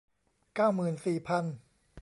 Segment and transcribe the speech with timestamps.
[0.55, 1.45] เก้าหมื่นสี่พัน